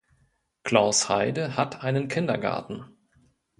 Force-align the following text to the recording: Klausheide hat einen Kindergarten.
Klausheide 0.63 1.55
hat 1.57 1.83
einen 1.83 2.07
Kindergarten. 2.07 2.85